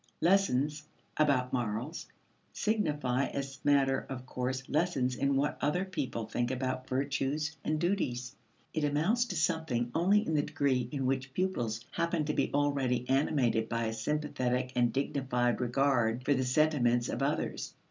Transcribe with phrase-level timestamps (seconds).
[0.19, 0.81] Lessons
[1.15, 2.07] "about morals"
[2.53, 8.35] signify as matter of course lessons in what other people think about virtues and duties.
[8.73, 13.07] It amounts to something only in the degree in which pupils happen to be already
[13.07, 17.75] animated by a sympathetic and dignified regard for the sentiments of others.